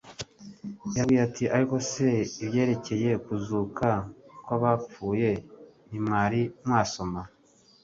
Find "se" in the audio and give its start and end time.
1.91-2.09